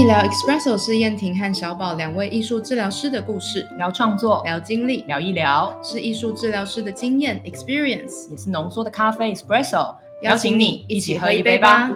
[0.00, 7.38] 医疗 Espresso 是燕婷和小宝两位艺术治疗师的故事，聊创作，聊经历，聊一聊，是艺术治疗师的经验。
[7.44, 9.94] Experience，也是浓缩的咖啡 espresso。
[10.22, 11.90] 邀请你一起喝一杯吧。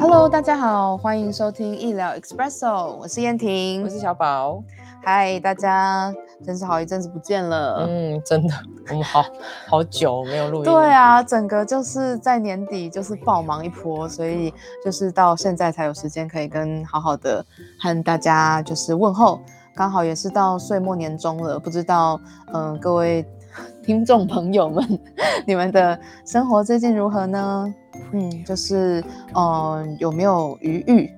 [0.00, 4.62] Hello，大家好，欢迎收听医疗 Espresso，我是燕婷，我是小宝。
[5.02, 6.12] 嗨，大家，
[6.44, 7.86] 真是好一阵子不见了。
[7.88, 8.54] 嗯，真的，
[8.90, 9.24] 我们好
[9.66, 10.64] 好久没有录音。
[10.64, 14.52] 对啊，整个就是在年底就是爆忙一波，所以
[14.84, 17.44] 就是到现在才有时间可以跟好好的
[17.80, 19.40] 和大家就是问候。
[19.74, 22.20] 刚好也是到岁末年终了，不知道
[22.52, 23.24] 嗯各位
[23.82, 25.00] 听众朋友们，
[25.46, 27.74] 你们的生活最近如何呢？
[28.12, 29.02] 嗯，就是
[29.34, 31.10] 嗯有没有余裕？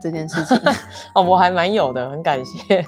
[0.00, 0.58] 这件事情
[1.14, 2.84] 哦，我还蛮有的，很感谢。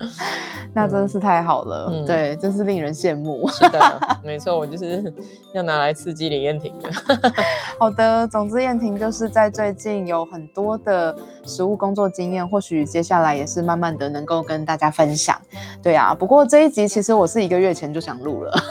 [0.72, 3.48] 那真的是太好了，对，真是令人羡慕。
[3.48, 5.12] 是的，没错，我就是
[5.52, 6.90] 要拿来刺激李燕婷的。
[7.80, 15.36] 好的，总之燕婷就是在最近有很多的实务工作经验，或许接下来也是慢慢的能够跟大家分享。
[15.82, 18.62] 对啊，不过这一集其实我是一个月前就想录了，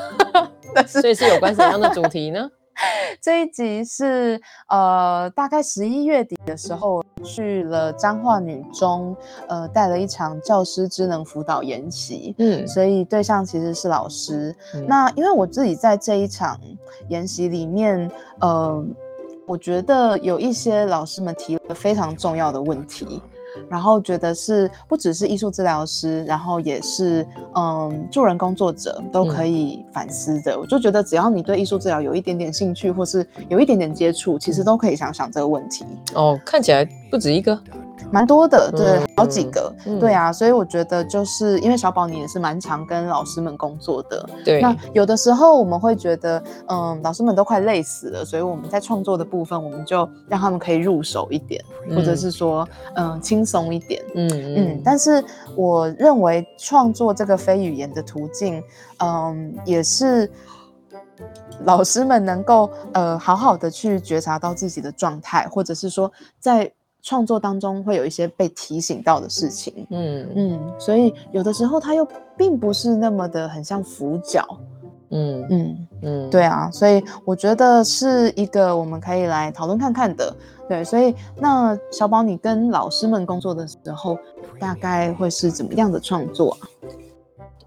[0.74, 2.50] 但是所以是有关什么样的主题呢？
[3.22, 4.40] 这一集是
[4.70, 9.16] 呃，大概十一月底的时候去了彰化女中，
[9.48, 14.56] 呃，带了一场教师智能辅导研习，嗯，所以对象其实是老师。
[14.88, 16.60] 那因为我自己在这一场
[17.10, 18.86] 研习里面，呃，
[19.48, 23.22] 我觉得有一些老师们提了非常重要的问题。
[23.70, 30.58] 然后觉得是不只是艺术治疗师，然后也是嗯助人工作者都可以反思的。
[30.60, 35.86] 我就觉得只要你对艺术治疗有一点点兴趣，或是有一点点接触，其实都可以想想这个问题。
[36.14, 37.60] 哦，看起来不止一个。
[38.12, 44.62] 蛮多的，对，好几个，对啊，所以我觉得就是因为小宝你也是蛮常跟老师们工作的，对。
[44.62, 51.64] 那有的时候我们会觉得，嗯，老师们都快累死了，所以我们在创作的部分，我们就让他们可以入手一点，
[51.96, 54.82] 或者是说，嗯，轻松一点，嗯嗯。
[54.84, 55.24] 但是
[55.56, 58.64] 我认为创作这个非语言的途径，
[59.00, 60.32] 嗯，也是
[61.66, 66.72] 老师们能够呃好好的去觉察到自己的状态，或者是说在。
[67.08, 70.30] 创作当中会有一些被提醒到的事情，嗯。
[70.36, 74.46] 嗯，所以有的时候它又并不是那么的很像浮角，
[75.12, 75.48] 嗯。
[75.50, 75.88] 嗯。
[76.02, 80.36] 嗯，对啊，所以我觉得是一个我们可以来讨论看看的，
[80.68, 84.18] 对，所以那小宝你跟老师们工作的时候，
[84.60, 86.58] 大概会是怎么样的创作？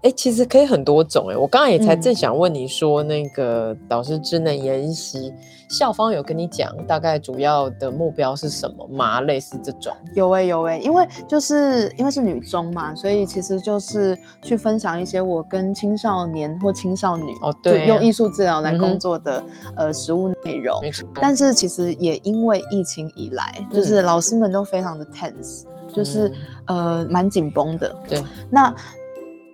[0.03, 5.31] 哎，其实可以很多种哎，我刚刚也才正想问你说，那个导师智能研习
[5.69, 9.21] 校方有跟你讲大概主要的目标是什么吗？
[9.21, 9.93] 类似这种？
[10.15, 19.43] 有哎有哎，因为就是因为是女中嘛，所以其实就是去分享一些我跟青少年或青少年哦，对，用艺术治疗来工作的
[19.75, 20.81] 呃实物内容。
[21.13, 25.63] 但是其实也因为疫情以来，就是老师们都非常的 tense，
[25.93, 26.31] 就是
[26.65, 27.95] 呃蛮紧绷的。
[28.09, 28.23] 对。
[28.49, 28.73] 那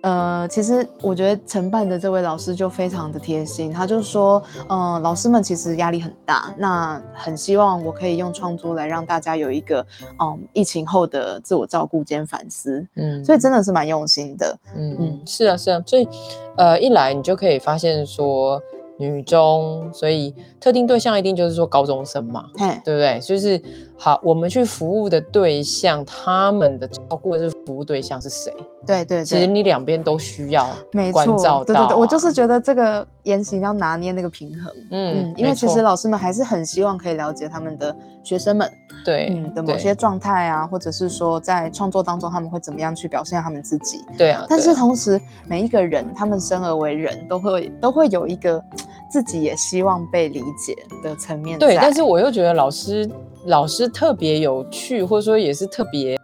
[0.02, 9.84] 呃，其实我觉得承办的这位老师就非常的贴心，他就说，嗯，老师们其实压力很大，那很希望我可以用创作来让大家有一个，
[10.20, 16.08] 嗯，疫情后的自我照顾兼反思，嗯，所以真的是蛮用心的，嗯嗯，是啊是啊，所以，
[16.56, 18.60] 呃，一来你就可以发现说。
[19.00, 22.46] 女中，所以特定对象一定就是说高中生嘛，
[22.84, 23.20] 对不对？
[23.20, 23.62] 就是
[23.96, 28.50] 好，我们去服务的对象，他们的照顾的是服务对象是谁？
[28.86, 30.66] 对对，其实你两边都需要
[31.12, 31.64] 关照到。
[31.64, 34.72] 对对对，我就是觉得这个言行要拿捏那个平衡。
[34.90, 38.66] 嗯，因为其实老师们还是很希望可以了解他们的学生们。
[39.04, 44.02] 对，嗯的某些状态啊，或者是说在创作当中他们会怎么样去表现他们自己？
[44.16, 44.46] 对啊。
[44.48, 48.62] 但是同时，每一个人他们生而为人，都会都会有一个
[49.10, 51.58] 自己也希望被理解的层面。
[51.58, 53.08] 对，但是我又觉得老师
[53.44, 56.17] 老师特别有趣，或者说也是特别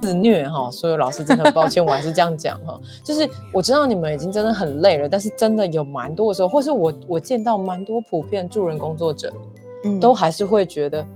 [0.00, 0.70] 自虐哈。
[0.70, 2.80] 所有老师真的很抱歉，我还是这样讲哈。
[3.04, 9.32] 就是我知道你们已经真的很累了，但是真的有蛮多的时候，或是我我见到蛮多普遍助人工作者，
[9.84, 11.06] 嗯，都还是会觉得。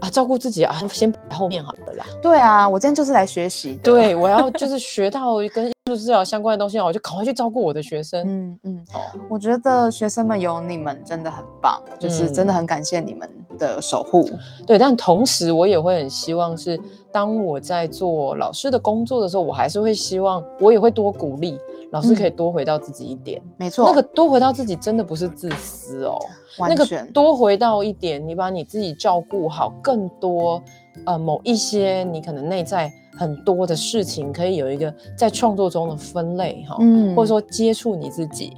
[0.00, 2.06] 啊，照顾自己啊，先后面好了啦。
[2.22, 3.78] 对啊，我今天就是来学习。
[3.82, 8.22] 对，我要就是学到跟艺术治疗相关的东西，我就赶快去照顾我的学生。
[8.26, 13.28] 嗯嗯，哦，我觉得学生们有你们真的很棒，就是真的很感谢你们
[13.58, 14.28] 的守护。
[14.66, 16.80] 对，但同时我也会很希望是，
[17.10, 21.58] 当我在做老师的工作的时候，我还是会希望，我也会多鼓励。
[21.90, 26.18] 老师可以多回到自己一点，没错，那个多回到自己真的不是自私哦，
[26.58, 30.62] 那个多回到一点，你把你自己照顾好，更多
[31.06, 38.56] 呃某一些你可能内在很多的事情，可以有一个在创作中的分类哈，嗯，或者说接触你自己，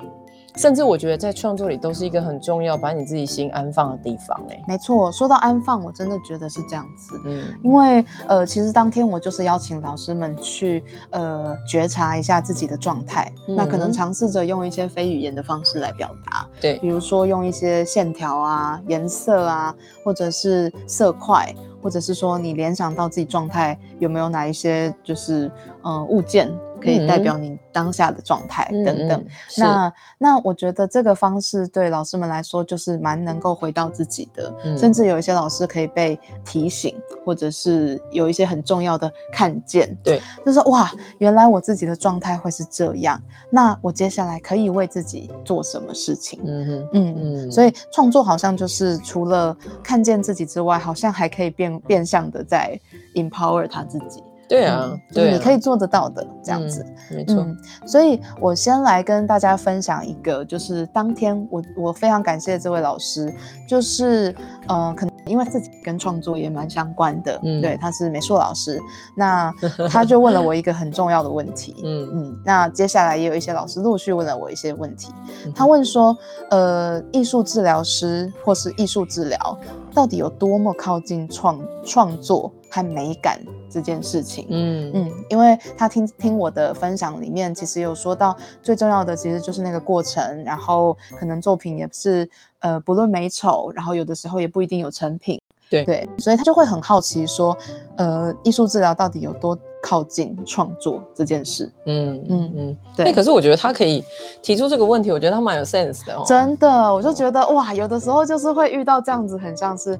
[0.57, 4.41] 甚至我觉得在创作里都是一个很重要把你自己心安放的地方。
[4.51, 7.21] 哎，没错，说到安放，我真的觉得是这样子。
[7.25, 16.47] 嗯，因为呃，其实当天我就是邀请老师们去呃觉察一下自己的状态，那可能尝试着用一些非语言的方式来表达。
[16.61, 19.75] 对，比如说用一些线条啊、颜色啊，
[20.05, 21.55] 或者是色块。
[21.83, 25.51] 或者是说，你联想到自己状态有没有哪一些就是
[25.83, 29.25] 嗯物件可以代表你当下的状态等等。
[29.57, 39.97] 那那我觉得这个方式对老师们来说就是蛮能够回到自己的，甚至有一些老师可以被提醒，或者是有一些很重要的看见。
[40.03, 43.21] 对，就是哇，原来我自己的状态会是这样。
[43.51, 46.41] 那我接下来可以为自己做什么事情？
[46.47, 47.53] 嗯哼，嗯嗯。
[47.53, 51.71] 所以创作好像就是除了看见自己之外，好像还可以变。
[51.91, 52.79] 变相的在
[53.15, 57.47] empower 他自己，对啊，对，你可以做得到的这样子，没错。
[57.87, 63.33] 所以我先来跟大家分享一个，就是当天我我非常感谢这位老师，
[63.69, 64.35] 就是
[64.67, 68.81] 呃，可能因为自己跟创作也蛮相关的，嗯，对，他是美术老师，
[69.15, 69.55] 那
[69.89, 72.11] 他就问了我一个很重要的问题，嗯。
[72.13, 75.13] 嗯，那接下来也有一些老师陆续问了我一些问题，
[75.55, 76.17] 他问说，
[76.51, 79.59] 呃，艺术治疗师或是艺术治疗。
[79.95, 84.47] 到底有多么靠近创创作和美感这件事情？
[84.49, 92.29] 嗯嗯，因为他听听我的分享里面，其实有说到最重要的其实就是那个过程，然后可能作品也是
[92.61, 95.41] 呃不论美丑，然后有的时候也不一定有成品。
[95.69, 97.57] 对对，所以他就会很好奇说，
[97.97, 101.71] 呃，艺术治疗到底有多靠近创作这件事？
[101.87, 103.13] 嗯嗯嗯，对。
[103.13, 104.05] 可是我觉得他可以
[104.43, 106.23] 提出这个问题，我觉得他蛮有 sense 的哦。
[106.27, 109.99] 真的，我就觉得哇，有的时候就是会遇到这样子，很像是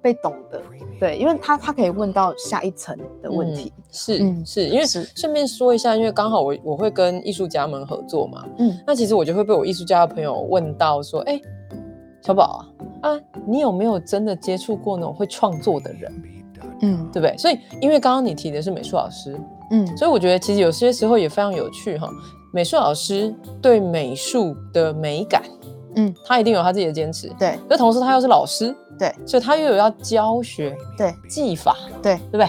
[0.00, 0.60] 被懂的。
[1.00, 3.72] 对，因为他他可以问到下一层的问题。
[3.90, 8.44] 是是，因为顺便说一下，因为刚好我我会跟艺术家们合作嘛。
[8.58, 11.40] 嗯，那其实我就会被我艺术家的朋友问到说，哎。
[12.24, 12.64] 小宝
[13.00, 16.22] 啊，啊，你有没有真的接触过那种会创作的人？
[16.82, 17.36] 嗯，对不对？
[17.38, 19.38] 所以，因为刚刚你提的是美术老师，
[19.70, 22.08] 嗯，所以我觉得其实有些时候也非常有趣哈。
[22.52, 25.42] 美术老师对美术的美感，
[25.96, 27.58] 嗯，他一定有他自己的坚持，对。
[27.68, 32.48] 那同时他又是老师，对，所以他又有要教学，对，技法，对，对不对？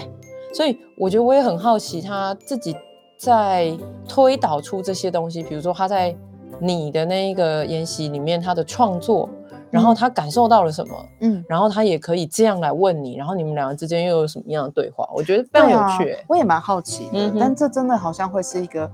[0.52, 2.76] 所以我觉得我也很好奇他自己
[3.16, 3.72] 在
[4.08, 6.14] 推导出这些东西，比如说他在
[6.60, 9.28] 你的那个研习里面，他的创作。
[9.74, 11.08] 然后他感受到了什么？
[11.20, 15.08] 嗯，然后他也可以这样来问你，然后你们两个之间又有什么样的对话？
[15.12, 16.16] 我觉得非常有趣。
[16.28, 18.88] 我也蛮好奇的，但这真的好像会是一个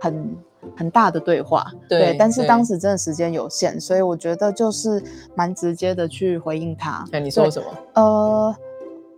[0.00, 0.36] 很
[0.76, 1.66] 很大的对话。
[1.88, 5.02] 对，但是当时真的时间有限，所以我觉得就是
[5.34, 7.04] 蛮直接的去回应他。
[7.10, 7.66] 那你说什么？
[7.94, 8.54] 呃。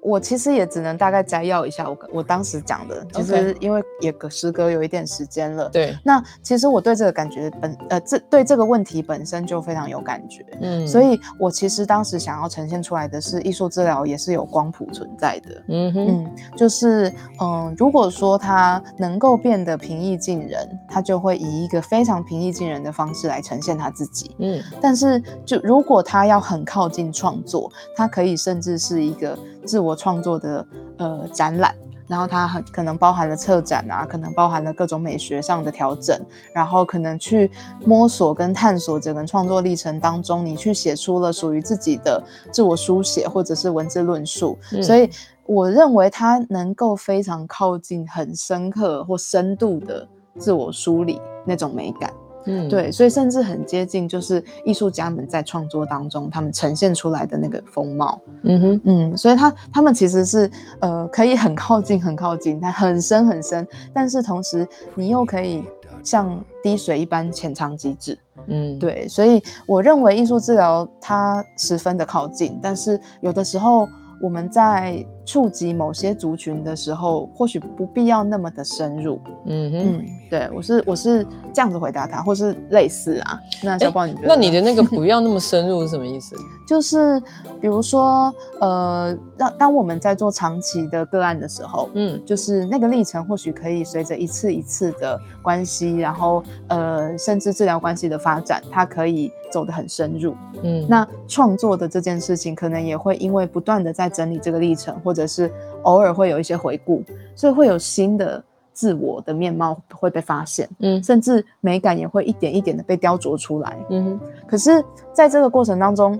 [0.05, 5.69] 我其实也只能大概摘要一下我我当时讲的，其实因为也隔时隔有一点时间了。
[5.71, 17.11] 对，那其实我对这个感觉本呃这对这个问题本身就非常有感觉，嗯，所以我其实当时想要呈现出来的是艺术治疗也是有光谱存在的，嗯哼，就是
[17.41, 29.39] 嗯，如果说他能够变得平易近人，他就会以一个非常平易近人的方式来呈现他自己，嗯，但是就如果他要很靠近创作，他可以甚至是一个。
[29.65, 30.67] 自我创作的
[30.99, 31.75] 呃展览，
[32.07, 36.19] 然后它很可能包含了策展啊，可能包含了各种美学上的调整，
[36.55, 37.51] 然后可能去
[37.85, 42.23] 摸索跟探索整个创作历程当中，你去写出了属于自己的
[42.53, 45.09] 自我书写或者是文字论述，所以
[45.47, 50.07] 我认为它能够非常靠近很深刻或深度的
[50.39, 52.13] 自我梳理那种美感。
[52.47, 58.21] 嗯，对，所以甚至很接近，就是艺术家们在创作当中，他们呈现出来的那个风貌。
[58.43, 65.65] 嗯哼，嗯，所以他他们其实是呃，可以很靠近，很靠近，但很深很深，但是同时你又可以
[66.03, 68.19] 像滴水一般浅尝即止。
[68.47, 73.89] 嗯，对，所以我认为艺术治疗它十分的靠近，但是有的时候。
[74.23, 79.21] 我们在触及某些族群的时候，或许不必要那么的深入。
[79.47, 83.41] 嗯嗯，对我是我是这样子回答他，或是类似啊。
[83.63, 84.29] 那小宝，你觉得？
[84.29, 86.37] 那你的那个不要那么深入是什么意思？
[86.67, 87.21] 就是
[87.61, 100.35] 比如说，呃，当当我们在做长期的个案的时候，嗯，就是那个历程或许可以随着一次一次的关系，然后呃，甚至治疗关系的发展，它可以走得很深入。
[100.63, 105.51] 嗯，那创作的这件事情，可能也会因为不断的在整理这个历程，或者是
[105.85, 107.03] 偶尔会有一些回顾，
[107.37, 108.43] 所以会有新的
[108.73, 110.69] 自我的面貌会被发现。
[110.81, 113.79] 嗯，甚至美感也会一点一点的被雕琢出来。
[113.91, 116.19] 嗯哼，可是在这个过程当中。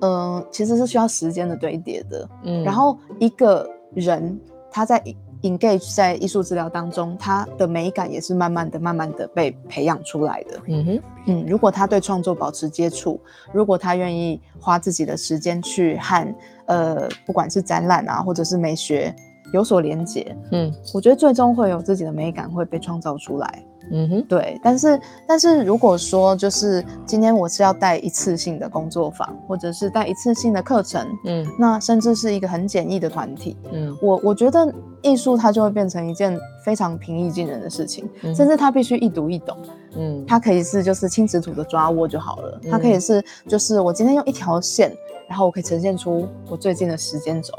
[0.00, 2.28] 嗯，其实是需要时间的堆叠的。
[2.42, 4.36] 嗯，然后一个人
[4.68, 5.00] 他在
[5.42, 10.60] engage 在艺术治疗当中，他的美感也是慢慢的、慢慢的被培养出来的。
[10.66, 13.20] 嗯哼，嗯，如果他对创作保持接触，
[13.52, 16.34] 如果他愿意花自己的时间去和
[16.66, 19.14] 呃，不管是展览啊，或者是美学
[19.52, 23.64] 有所连接，嗯，我觉得最终会有自己的美感会被创造出来。
[23.90, 39.56] 嗯哼，对，但是但是如果说就是今天我是要带一次性的工作坊，或者是带一次性的课程，嗯，那甚至是一个很简易的团体，嗯，我我觉得艺术它就会变成一件非常平易近人的事情，甚至它必须一读一懂，
[39.96, 44.92] 嗯，它可以是就是轻尺土的抓握就好了，它可以是就是我今天用一条线，
[45.28, 47.52] 然后我可以呈现出我最近的时间轴，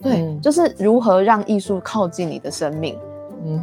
[0.00, 2.96] 对，就是如何让艺术靠近你的生命。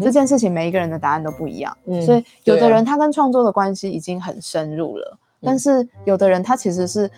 [0.01, 7.09] 这件事情每一个人的答案都不一样，所以有的人他跟创作的关系已经很深入了，但是有的人他其实是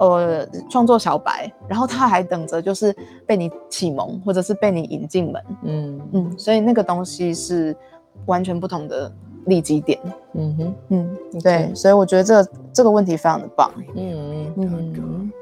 [0.00, 2.94] 呃创作小白，然后他还等着就是
[3.26, 6.00] 被你启蒙或者是被你引进门，嗯。
[6.12, 7.76] 嗯，所以那个东西是
[8.26, 9.12] 完全不同的
[9.46, 9.98] 利基点，
[10.34, 10.74] 嗯哼。
[10.88, 14.94] 嗯对，所以我觉得这这个问题非常的棒，嗯嗯。
[14.96, 15.32] 嗯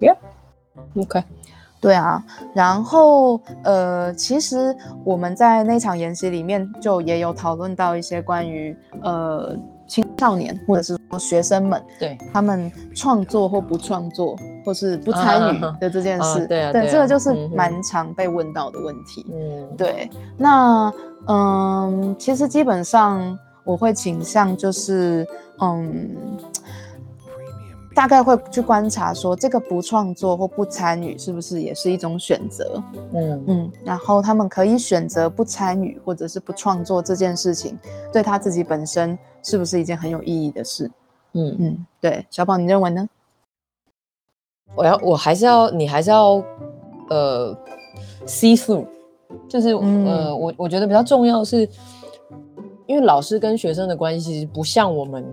[0.00, 1.22] ，Yeah，OK。
[1.80, 2.22] 对啊，
[2.54, 9.56] 然后呃，其实我们在那场研习里面就也有讨论到一些关于呃
[9.86, 19.24] 青少年或者是说学生们，对他们创作或不创作或是不参与的这件事，对对，这个就是蛮常被问到的问题。
[19.32, 20.92] 嗯，对，那
[21.28, 25.26] 嗯，其实基本上我会倾向就是
[25.60, 26.10] 嗯。
[27.98, 32.80] 大概会去观察说，这个不创作或不参与是不是也是一种选择？
[33.12, 37.76] 嗯嗯，然后他们可以选择不参与或者是不创作这件事情，
[38.12, 40.88] 对他自己本身是不是一件很有意义的事？
[41.32, 43.08] 嗯嗯，对，小宝，你认为呢？
[44.76, 46.40] 我要，我还是要，你还是要，
[47.10, 47.52] 呃
[48.26, 48.86] ，see through，
[49.48, 51.68] 就是呃，我我觉得比较重要是，
[52.86, 55.26] 因为老师跟学生的关系不像我们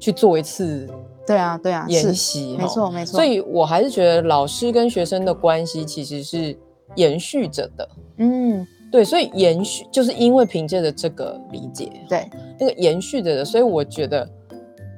[0.00, 0.88] 去做一次。
[1.26, 3.12] 对啊，对啊，研习，没错，没错。
[3.12, 6.56] 所以我还是觉得老师跟学生的关系其实是
[6.96, 7.88] 延续着的。
[8.18, 14.28] 嗯，对，所以延续就是因为凭借着这个理解，对那个延续着的，所以我觉得，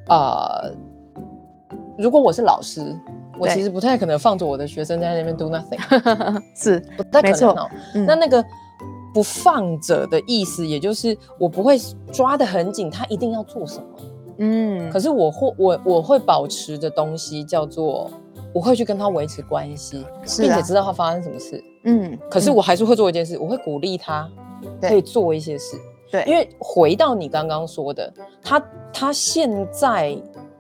[0.09, 0.73] 呃，
[1.99, 2.99] 如果我是老师，
[3.39, 7.71] 我其实不太可能放着我的学生在那边 do nothing， 是不太可能哦。
[8.07, 8.45] 那那个
[9.13, 11.79] 不放着的意思，也就是我不会
[12.13, 13.87] 抓得很紧，他一定要做什么。
[14.39, 18.11] 嗯，可是我会我我会保持的东西叫做，
[18.53, 20.05] 我会去跟他维持关系，
[20.39, 21.63] 并且知道他发生什么事。
[21.85, 24.29] 嗯，可是我还是会做一件事，我会鼓励他
[24.81, 25.77] 可以做一些事。
[26.11, 28.13] 对，因为回到你刚刚说的，
[28.43, 28.63] 他
[28.93, 30.17] 他现在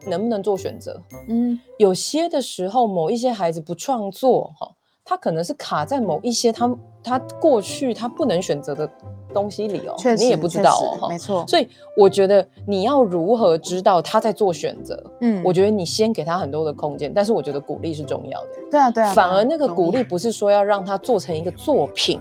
[0.07, 1.00] 能不能做选择？
[1.28, 4.71] 嗯，有些的时候，某一些孩子不创作，哈，
[5.04, 8.90] 他可能是卡在某一些他他过去他不能选择的。
[9.35, 11.45] 东西里哦，你也不知道哦，没错。
[11.47, 15.03] 所以我觉得你要如何知道他在做选择？
[15.21, 18.49] 嗯，我觉得你先给他很多的空间，但是我觉得鼓励是重要的。
[18.71, 19.12] 对啊，对啊。
[19.12, 22.21] 反而那个鼓励不是说要让他做成一个作品，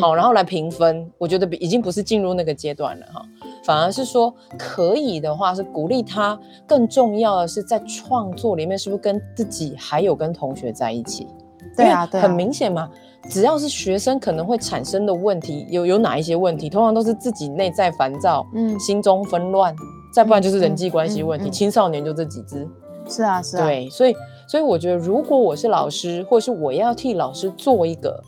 [0.00, 1.08] 好，然后来评分。
[1.18, 3.22] 我觉得已经不是进入那个阶段了哈。
[3.62, 6.38] 反而是说可以的话，是鼓励他。
[6.66, 11.26] 更重要的是在创作里面，是不是跟自己还有跟同学在一起？
[11.74, 12.88] 对啊，对，很明显嘛。
[13.28, 16.70] 只要是学生可能会产生的问题，有有哪一些问题？
[16.70, 19.74] 通常都是自己内在烦躁，嗯，心中纷乱，
[20.12, 21.50] 再不然就是人际关系问题。
[21.50, 22.68] 青少年就这几只，
[23.08, 23.66] 是啊，是啊。
[23.66, 24.14] 对，所以
[24.46, 28.22] 所以我觉得，如果我是老师，或是我要替老师做一个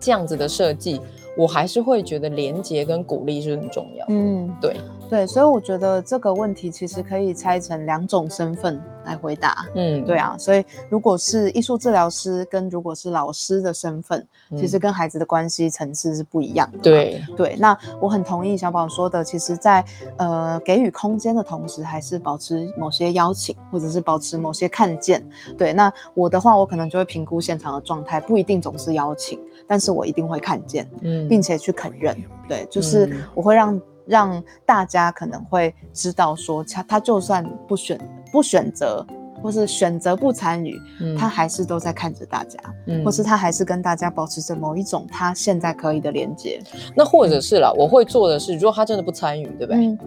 [0.00, 1.00] 这样子的设计，
[1.38, 4.06] 我还是会觉得连接跟鼓励是很重要。
[4.08, 4.76] 嗯，对。
[5.12, 9.66] 对，所以我觉得这个问题其实可以拆成两种身份来回答。
[9.74, 14.26] 嗯，对啊，所以如果是艺术治疗师跟如果是老师的身份，
[14.56, 16.78] 其实跟孩子的关系层次是不一样的。
[16.78, 19.84] 对对，那我很同意小宝说的，其实，在
[20.16, 25.22] 呃给予空间的同时，还是保持某些邀请，或者是保持某些看见。
[25.58, 32.16] 对，那我的话，我可能就会评估现场的状态，不一定总是邀请，但是我一定会看见，嗯，并且去肯认。
[32.48, 33.78] 对，就是我会让。
[34.12, 37.98] 让大家可能会知道，说他他就算不选
[38.30, 39.04] 不选择，
[39.42, 40.78] 或是选择不参与，
[41.18, 42.60] 他还是都在看着大家，
[43.02, 46.62] 或是他还是跟大家保持着某一种他现在可以的连接。
[46.94, 49.98] 那或者是啦，我会做的是，如果他真的不参与，对不对？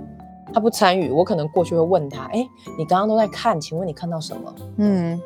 [0.54, 2.48] 他不参与，我可能过去会问他，哎，
[2.78, 4.56] 你刚刚都在看，请问你看到什么？
[4.78, 5.20] 嗯，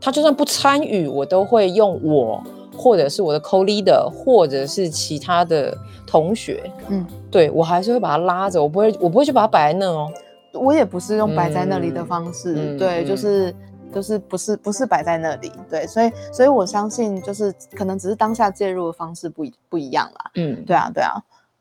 [0.00, 2.42] 他就算不参与，我都会用我。
[2.76, 5.76] 或者是我的 co leader，或者是其他的
[6.06, 10.10] 同学，嗯，对我还是会把他拉着，我不会，我不会去把他摆在那哦，
[10.52, 13.54] 我也不是用摆在那里的方式，对，就是
[13.92, 21.14] 就是不是不是摆在那里，对，所以所以我相信就是可能只是当下介入的方式不一不一样啦，嗯，对啊对啊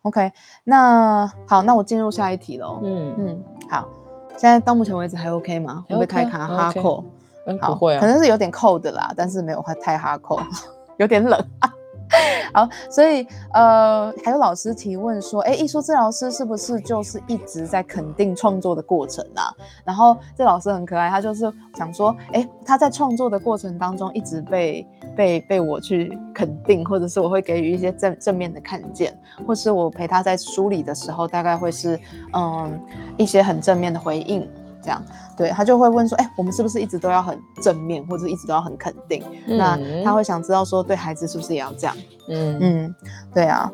[0.03, 0.31] ，OK，
[0.63, 3.15] 那好，那我进入下一题喽，嗯。
[3.17, 3.87] 嗯，好，
[4.37, 5.85] 现在到目前为止还 OK 吗？
[5.87, 7.03] 会不会太卡哈扣？
[7.59, 10.39] 好，可能是有点扣的啦，但是没有太哈扣，
[10.97, 11.39] 有点冷。
[12.53, 19.49] 好，所以呃，还有老师提问说，哎，艺术治疗师是不是就是一直在肯定创作的过程啊？
[19.83, 31.99] 然后这老师很可爱，他就是想说，哎，他在创作的过程当中一直被被被我去肯定，或者是我会给予一些正正面的看见，或是我陪他在梳理的时候，大概会是
[32.33, 32.79] 嗯
[33.17, 34.47] 一些很正面的回应。
[34.83, 35.01] 这样，
[35.37, 39.23] 对他就会问说，哎，我们是不是一直都要很正面，或者一直都要很肯定？
[39.47, 41.95] 那他会想知道说，对孩子是不是也要这样？
[42.29, 42.95] 嗯嗯，
[43.33, 43.71] 对啊。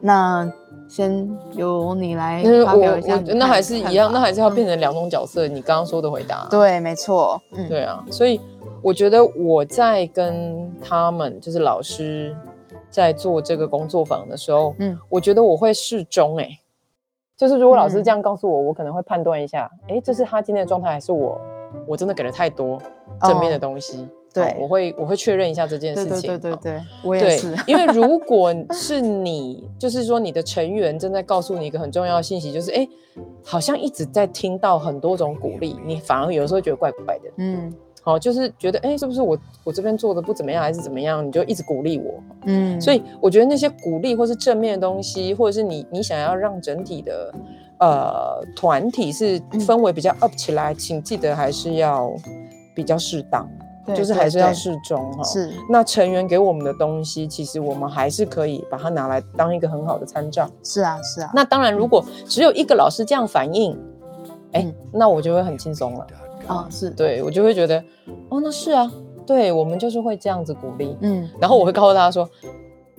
[0.00, 0.50] 那
[0.88, 3.16] 先由你来发表一下。
[3.34, 5.46] 那还是一样，那还是要变成两种角色。
[5.46, 7.40] 你刚刚说的回答，对，没错。
[7.52, 8.04] 嗯，对啊。
[8.10, 8.40] 所以
[8.82, 12.36] 我觉得我在跟他们，就是老师
[12.90, 16.48] 在做这个工作坊的时候，嗯，我觉得我会适中，哎。
[17.40, 21.40] 就是如果老师这样告诉我，我可能会判断一下，哎，这是他今天的状态，还是我
[21.86, 22.78] 我真的给了太多
[23.22, 24.06] 正面的东西？
[24.34, 26.28] 对，我会我会确认一下这件事情。
[26.28, 27.56] 对对对对，我也是。
[27.66, 32.86] 因为如 果是你，就是说你的成员正在告诉你一个很重要的信息，就是哎，
[33.42, 37.30] 好像一直在听到很多种鼓励，你反而有时候觉得怪怪的。
[37.38, 37.72] 嗯。
[38.02, 41.26] 好，就是觉得，哎，是不是我我这边做的不怎么样，还是怎么样？
[41.26, 42.14] 你就一直鼓励我，
[42.46, 47.34] 嗯，所以我觉得那些鼓励或是正面的东西，或者是你你想要让整体的
[47.78, 52.10] 呃团体是氛围比较 up 起来，请记得还是要
[52.74, 53.46] 比较适当，
[53.94, 55.22] 就是还是要适中哈。
[55.22, 60.48] 是，那成员给我们的东西，其实我们还是可以把它拿来当一个很好的参照。
[60.64, 61.30] 是啊，是啊。
[61.34, 63.78] 那当然，如果只有一个老师这样反应，
[64.52, 66.06] 哎，那我就会很轻松了。
[66.50, 67.82] 啊，是对我就会觉得，
[68.28, 68.90] 哦，那是啊，
[69.26, 72.28] 对我们就是会这样子鼓励，嗯，然后我会告诉他说，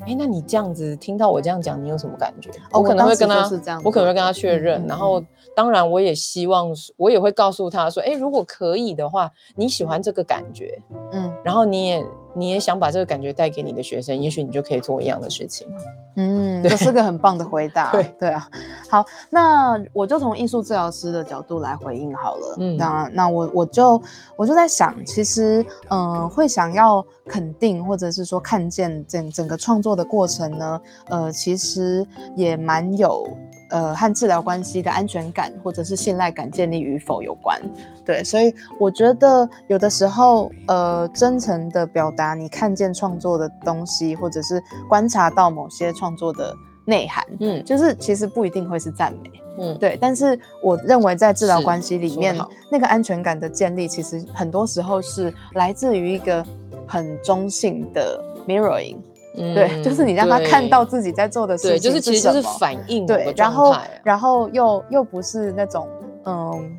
[0.02, 2.50] 哎，那你这样子听到我这样讲，你有什么感觉？
[2.72, 3.50] 我可能会跟他，
[3.84, 5.24] 我可能会跟他确认，然后
[5.56, 10.82] 当然我也希望，我也会告诉他说，哎，如果可以的话，你喜欢这个感觉，
[11.12, 12.06] 嗯，然后你也。
[12.34, 15.68] 你也想把这个感觉带给你的学生，也许你就可以做一样的事情。
[16.16, 17.92] 嗯，这是个很棒的回答。
[17.92, 18.48] 对对啊，
[18.90, 22.56] 好，那我就从艺术治疗师的角度来回应好了。
[22.60, 24.02] 嗯，那那我我就
[24.36, 33.26] 我就在想，其实嗯，会想要肯定或者是说看见整整个创作的过程呢，呃，其实也蛮有。
[33.72, 37.60] 呃，和治疗关系的安全感或者是信赖感建立与否有关，
[38.06, 46.54] 对，所以我觉得有的时候，呃，真诚的表达你看见创作的东西，或者是观察到某些创作的
[46.84, 52.38] 内涵，嗯，就是其实不一定会是赞美，嗯，对，但是我认为在治疗关系里面，
[52.70, 56.46] 那个安全感的建立，其实很多时候是来自于一个
[56.86, 58.98] 很中性的 mirroring。
[59.36, 65.88] 对，就是你让他看到自己在做的事情，就是其实就是反应对，然后然后又又不是那种
[66.26, 66.78] 嗯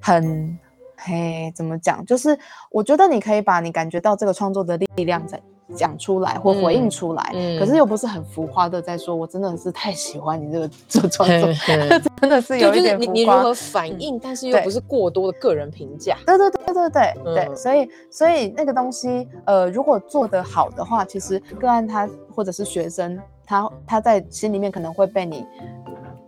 [0.00, 0.58] 很
[0.96, 2.04] 嘿怎么讲？
[2.06, 2.38] 就是
[2.70, 5.40] 我觉得你可以把你感觉到这个创作的力量在。
[5.74, 11.48] 讲出来或回应出来，可是又不是很浮夸的在说，我真的是太喜欢你这个这个创作，
[12.20, 13.12] 真的是有一点浮夸。
[13.12, 16.16] 你你如何反应，但是又不是过多的个人评价。
[16.26, 17.12] 对对对对对。
[17.24, 25.46] 对，所以所以那个东西，呃，如果做得好的话，其实个案他或者是学生，他他在心里面可能会被你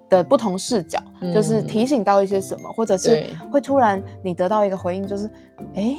[0.09, 0.99] 的不同视角，
[1.35, 5.31] 就是提醒到一些什么，或者是会突然你得到一个回应，就是
[5.75, 5.97] 哎。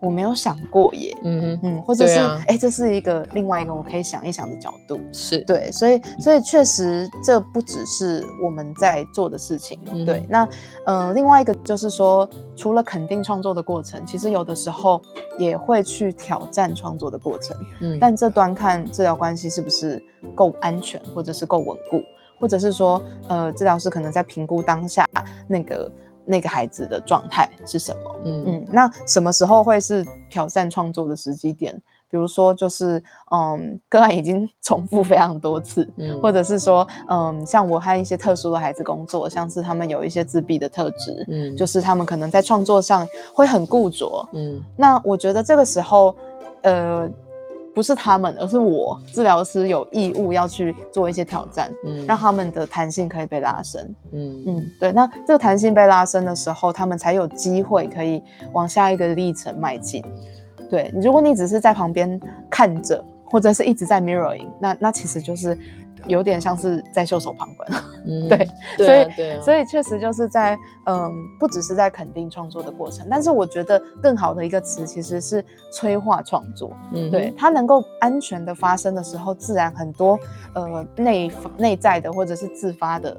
[0.00, 10.24] 我没有想过耶，嗯嗯，或者是哎，这是一个另外一个我可以想一想的角度，是对，所以所以确实这不只是我们在做的事情，对。
[10.28, 10.48] 那
[10.86, 15.00] 呃，另外一个就是说，除了肯定创作的过程，其实有的时候
[15.38, 17.98] 也会去挑战创作的过程，嗯。
[18.00, 20.02] 但这端看治疗关系是不是
[20.34, 22.02] 够安全，或者是够稳固，
[22.38, 25.06] 或者是说，呃，治疗师可能在评估当下
[25.46, 25.92] 那个。
[26.30, 28.16] 那个孩子的状态是什么？
[28.24, 31.74] 嗯嗯，那什么时候会是挑战创作的时机点？
[32.08, 46.14] 比如说，就是嗯，个案已经重复非常多次，嗯，或者是说，嗯，像我和一些特殊的孩子工作，像是他们有一些自闭的特质，嗯，就是他们可能在创作上会很固着，嗯，那我觉得这个时候，
[46.62, 47.08] 呃。
[47.74, 54.92] 不是他们，而是我治疗师有义务要去做一些挑战，嗯，让他们的弹性可以被拉伸，嗯嗯，对。
[54.92, 60.04] 那这个弹性被拉伸的时候，他们才有机会可以往下一个历程迈进。
[60.68, 65.56] 对，如果你只是在旁边看着，或者是一直在 mirroring，那那其实就是
[66.06, 67.82] 有点像是在袖手旁观。
[68.06, 76.72] 嗯， 对，所以所以确实就是在嗯，不只是在肯定创作的过程，但是我觉得更好的一个词其实是催化创作。
[76.92, 80.18] 嗯，对，它能够安全的发生的时候，自然很多
[80.54, 83.16] 呃内内在的或者是自发的。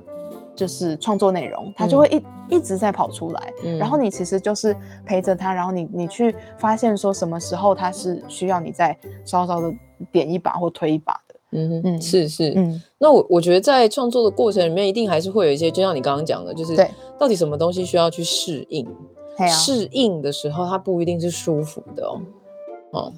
[0.54, 9.74] 就是创作内容，它就会一一直在跑出来，然后你其实就是陪着他，然后你你去发现说什么时候他是需要你再稍稍的
[10.12, 11.31] 点一把或推一把的。
[11.52, 16.76] 嗯嗯，是是，嗯，那我我觉得在创作的过程里面，一定还是会有一些，就像你刚刚讲的，就是
[17.20, 18.88] 到底什么东西需要去适应，
[19.50, 22.22] 适应的时候它不一定是舒服的哦，
[22.92, 23.14] 哦，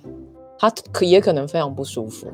[0.57, 2.27] 它可也可能非常不舒服。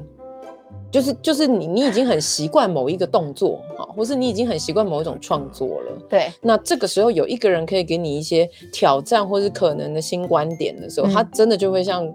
[0.92, 6.02] 就是就是你你已经很习惯某一个动作哈，或是你已经很习惯某一种创作了。
[6.10, 12.12] 对，那这个时候有一个人可以给你一些挑战或是可能的新观点的时候，他真的就会像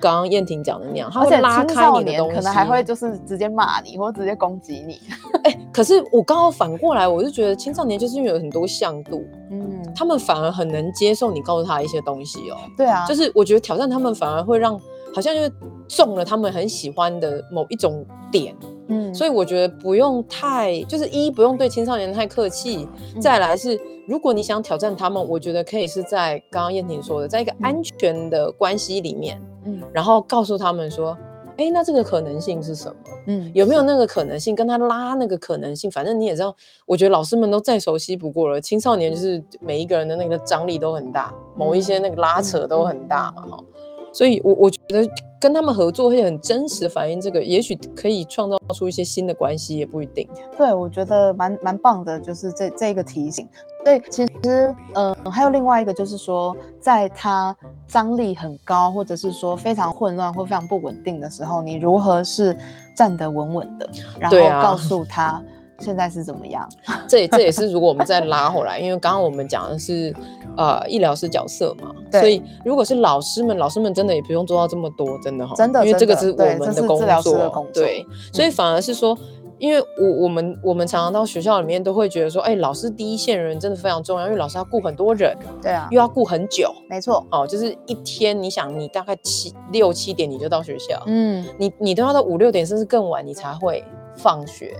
[0.00, 5.00] 刚刚燕婷讲的那样，他会拉开你的东西，可能还会就是直接骂你或直接攻击你。
[5.44, 12.56] 哎，可是我刚好反过来，我就觉得青少年就是因为有很多向度，嗯，他们反而很能接受你告诉他一些东西哦。
[12.76, 14.80] 对啊，就是我觉得挑战他们反而会让。
[15.14, 15.50] 好像就是
[15.88, 18.54] 中了他们很喜欢的某一种点，
[18.88, 22.86] 嗯，所以我觉得不用太，就是一不用对青少年太客气，
[23.18, 31.18] 再来是如果你想挑战他们，我觉得可以是在刚刚燕婷说的，在一个安全的关系里面，嗯，然后告诉他们说，
[31.56, 32.96] 哎，那这个可能性是什么？
[33.26, 34.54] 嗯，有没有那个可能性？
[34.54, 36.54] 跟他拉那个可能性，反正你也知道，
[36.86, 43.64] 我觉得老师们都再熟悉不过了，青少年就是每一个人的那个张力都很大，某一些那个拉扯都很大嘛，哈。
[44.12, 45.06] 所以，我我觉得
[45.46, 50.28] 跟他们合作会很真实反映这个，也许可以创造出一些新的关系，也不一定。
[50.58, 53.48] 对，我觉得蛮蛮棒的，就是这这个提醒。
[53.84, 57.56] 对，其实，嗯，还有另外一个，就是说，在他
[57.86, 62.58] 张力很高，或者是说非常混乱或非常不稳定的时候，你如何是
[62.96, 65.40] 站得稳稳的，然后告诉他。
[65.80, 66.68] 现在是怎么样？
[67.08, 70.14] 这这也是如果我们再拉回来，因为刚刚我们讲的是
[70.56, 79.16] 呃医疗师角色嘛，所以如果是老师们，老师们真的也不用做到这么多，真的哈，真的，因为这个是我们的工作，对，所以反而是说，
[79.58, 93.84] 因为我我们我们常常到学校里面都会觉得说，哎，老师第一线人真的非常重要，因为老师要顾很多人，对啊，又要顾很久，没错，哦，就是一天，你想你大概七六七点你就到学校，嗯，你你都要到五六点甚至更晚你才会
[94.16, 94.74] 放学。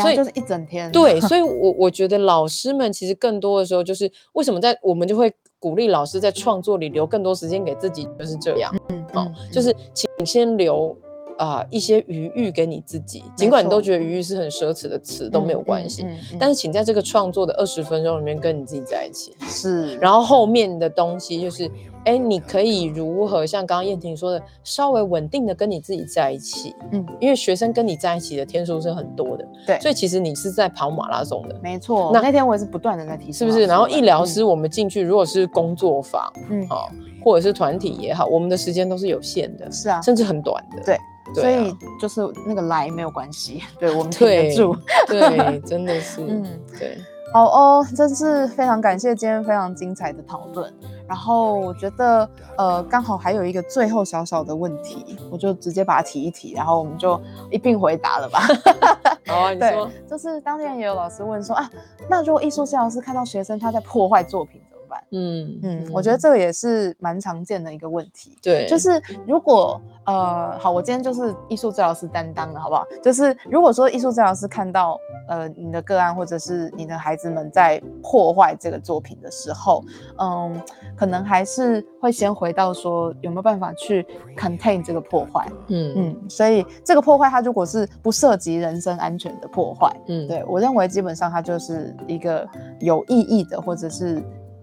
[0.00, 0.90] 所以就是一整天。
[0.92, 8.74] 对， 所以，我我觉得老师们其实更多的时候，就是为什么在我们就会鼓励老师在创作里留更多时间给自己，就是这样。
[8.88, 10.96] 嗯，哦，就是请先留
[11.38, 16.06] 啊一些余裕给你自己，尽管你都觉得余裕是很奢侈的词都没有关系，
[16.38, 19.34] 但是请在这个创作的二十分钟里面跟你自己在一起。
[19.40, 21.70] 是，然后后面的东西就是。
[22.04, 26.74] 哎，你可以如何像刚刚燕婷说的，稍微稳定的跟你自己在一起？
[26.90, 32.10] 嗯，因为学生跟你在一起的天数是很多的，对，所以其实你是在跑马拉松的，没错。
[32.12, 33.66] 那那天我也是不断的在提，是不是？
[33.66, 36.90] 然后医疗师我们进去，如果是工作坊，嗯，好，
[37.22, 40.98] 或者是团体也好，我们的时间都是有限的，是啊，甚至很短的，对，
[41.34, 46.44] 所以就是那个来没有关系， 对我们挺得住，对，真的是，嗯，
[46.78, 46.98] 对。
[47.32, 50.70] 好哦，真是非常感谢今天非常精彩的讨论。
[51.08, 58.40] 然后我觉得，呃，刚好还有一个最后小小的问题，我就直接把它提一提，然后我们就一并回答了吧。
[59.26, 61.70] 好啊，你说，就是当天也有老师问说啊，
[62.08, 64.60] 那如果艺术治疗师看到学生他在破坏作品
[64.92, 65.02] 办？
[65.12, 68.36] 嗯嗯，我觉得这个也是蛮常见的一个问题。
[68.42, 69.80] 对，就是如果。
[70.04, 72.84] 呃，好，我今天就是艺术治疗师担当的，好不好？
[73.00, 79.84] 就是如果说艺术治疗师看到呃你的个案或者是你的孩子们在破坏这个作品的时候，
[80.18, 80.60] 嗯，
[80.96, 84.04] 可能还是会先回到说有没有办法去
[84.36, 92.44] contain 这个破坏，嗯嗯，所以这个破坏它如果是不涉及人身安全的破坏，嗯，对我认为基本上它就是一个
[92.80, 94.20] 有意义的或者是。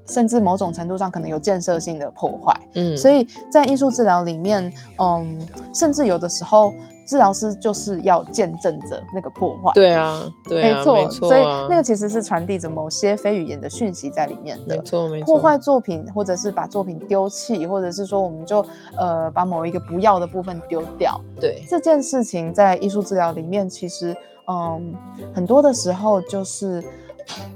[0.10, 6.74] 甚至某种程度上可能有建设性的破坏，嗯，所以在艺术治疗里面，嗯，甚至有的时候
[7.06, 15.26] 治疗师就是要见证着那个破坏，对啊，对啊，没错，所以那个其实是传递着某些非语言的讯息在里面的，没错，没错。
[15.26, 18.65] 破坏作品，或者是把作品丢弃，或者是说我们就
[18.98, 21.63] 呃把某一个不要的部分丢掉，对。
[21.69, 24.15] 这件事情在艺术治疗里面，其实
[24.48, 24.93] 嗯
[25.34, 26.84] 很多的时候就是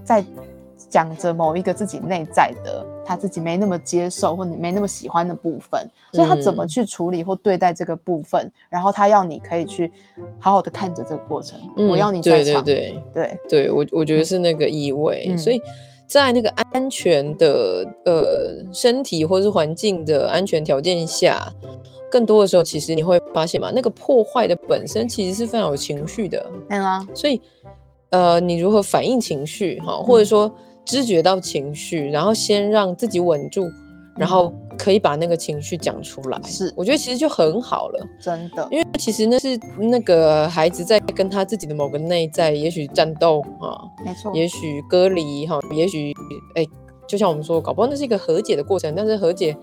[0.04, 0.24] 在。
[0.94, 9.92] 讲着某一个自己内在的他自己没那么接受或你没那么喜欢的部分，所以他怎么去处理或对待这个部分，然后他要你可以去
[10.38, 11.60] 好好的看着这个过程。
[11.76, 15.36] 我要你在场，对对对对，我我觉得是那个意味。
[15.36, 15.60] 所以
[16.06, 21.52] 在那个安全的呃身体或是环境的安全条件下。
[22.12, 26.46] 更多的时候，其实你会发现嘛，那个破坏的本身其实是非常有情绪的。
[26.70, 27.42] 对啊，所以
[28.12, 30.54] 呃，你如何反应情绪哈，或者说
[30.86, 33.70] 知觉到情绪，然后先让自己稳住。
[34.16, 43.74] 然后可以把那个情绪讲出来，是，我觉得其实就很好了，真的，因为其实那是那个孩子在跟他自己的某个内在，也许战斗啊，
[44.06, 46.14] 没错，也许隔离哈，也许
[46.54, 46.64] 哎，
[47.08, 49.58] 就像我们说，搞不好那是一个和解的过程，但是和解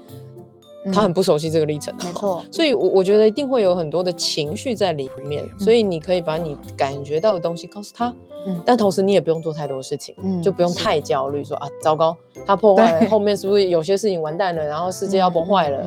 [0.93, 8.15] 他很不熟悉这个历程，没错，所以我我觉得一定会有很多的情绪在里面，所以你可以把你感觉到的东西告诉他。
[8.47, 12.17] 嗯，但同时你也不用做太多事情，嗯，就不用太焦虑，说啊，糟糕，
[12.47, 14.65] 他破坏了，后面是不是有些事情完蛋了？
[14.65, 15.87] 然后世界要崩坏了，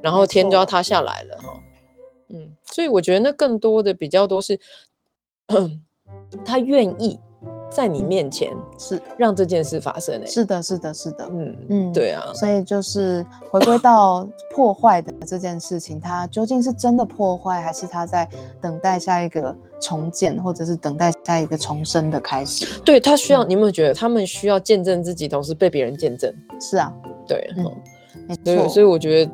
[0.00, 1.60] 然后天就要塌下来了，哈，
[2.30, 4.58] 嗯，所以我觉得那更多的比较多是，
[6.42, 7.20] 他愿意。
[7.70, 18.28] 在你面前是让这件事发生是的，是的，是的，嗯嗯，对啊，所以就是回归到破坏的这件事情，它究竟是真的破坏，还是他在
[18.60, 22.66] 等待下一个重建，或者是等待下一个重生的开始？
[22.84, 26.34] 对他需要，你有没有觉得他们需要见证自己，同时被别人见证？
[26.60, 26.92] 是啊，
[27.26, 27.64] 对，嗯
[28.26, 29.32] 没错，所以我觉得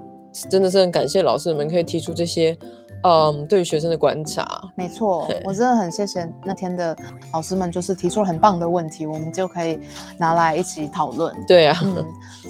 [0.50, 2.56] 真的是很感谢老师们可以提出这些。
[3.02, 6.96] 嗯，对于学生的观察，没错，我真的很谢谢那天的
[7.32, 9.78] 老师们，就是提出了很棒的问题，我们就可以
[10.18, 11.34] 拿来一起讨论。
[11.46, 11.76] 对啊，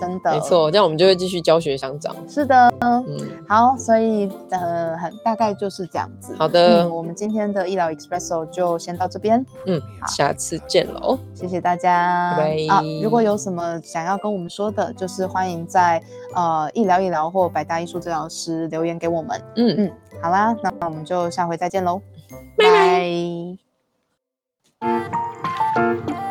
[0.00, 2.14] 真的，没错，这样我们就会继续教学相长。
[2.28, 3.04] 是的，嗯，
[3.48, 6.34] 好，所以呃，很大概就是这样子。
[6.38, 9.44] 好的，我们今天的医疗 Expresso 就先到这边。
[9.66, 12.74] 嗯，下次见喽，谢谢大家，拜拜。
[12.74, 16.02] 啊，如果有什么想要跟我们说的，就是欢迎在
[16.34, 19.40] 呃医疗医疗或百大艺术治疗师留言给我们。
[19.56, 19.92] 嗯嗯。
[20.22, 22.02] 好啦，那我们就下回再见喽，
[22.56, 23.58] 拜
[24.80, 26.25] 拜。